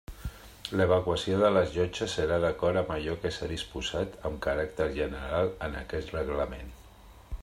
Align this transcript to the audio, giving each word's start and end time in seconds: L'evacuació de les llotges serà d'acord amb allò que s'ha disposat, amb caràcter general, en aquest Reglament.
L'evacuació 0.79 1.35
de 1.43 1.51
les 1.57 1.75
llotges 1.75 2.15
serà 2.19 2.39
d'acord 2.45 2.81
amb 2.81 2.89
allò 2.95 3.15
que 3.25 3.33
s'ha 3.37 3.51
disposat, 3.53 4.17
amb 4.31 4.41
caràcter 4.49 4.89
general, 4.99 5.55
en 5.69 5.81
aquest 5.85 6.15
Reglament. 6.19 6.75